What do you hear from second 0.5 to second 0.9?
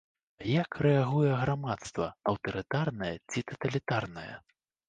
як